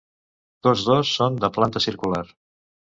Tots 0.69 0.87
dos 0.89 1.13
són 1.21 1.39
de 1.47 1.53
planta 1.61 1.85
circular. 1.89 2.27